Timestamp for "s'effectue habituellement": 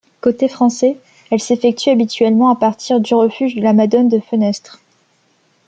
1.39-2.49